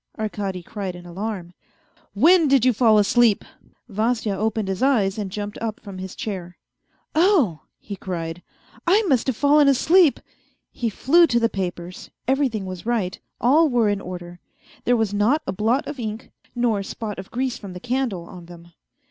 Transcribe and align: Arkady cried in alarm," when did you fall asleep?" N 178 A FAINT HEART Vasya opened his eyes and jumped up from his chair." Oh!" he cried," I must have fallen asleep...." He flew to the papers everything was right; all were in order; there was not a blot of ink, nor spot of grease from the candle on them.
Arkady 0.17 0.63
cried 0.63 0.95
in 0.95 1.05
alarm," 1.05 1.53
when 2.15 2.47
did 2.47 2.65
you 2.65 2.73
fall 2.73 2.97
asleep?" 2.97 3.43
N 3.45 3.69
178 3.85 3.85
A 3.85 3.85
FAINT 3.85 3.97
HEART 3.97 4.15
Vasya 4.15 4.45
opened 4.47 4.67
his 4.67 4.81
eyes 4.81 5.17
and 5.19 5.31
jumped 5.31 5.57
up 5.59 5.79
from 5.79 5.99
his 5.99 6.15
chair." 6.15 6.57
Oh!" 7.15 7.61
he 7.77 7.95
cried," 7.95 8.41
I 8.87 9.03
must 9.03 9.27
have 9.27 9.35
fallen 9.37 9.67
asleep...." 9.67 10.19
He 10.71 10.89
flew 10.89 11.27
to 11.27 11.39
the 11.39 11.49
papers 11.49 12.09
everything 12.27 12.65
was 12.65 12.87
right; 12.87 13.19
all 13.39 13.69
were 13.69 13.89
in 13.89 14.01
order; 14.01 14.39
there 14.85 14.97
was 14.97 15.13
not 15.13 15.43
a 15.45 15.51
blot 15.51 15.85
of 15.87 15.99
ink, 15.99 16.31
nor 16.55 16.81
spot 16.81 17.19
of 17.19 17.29
grease 17.29 17.59
from 17.59 17.73
the 17.73 17.79
candle 17.79 18.23
on 18.23 18.47
them. 18.47 18.73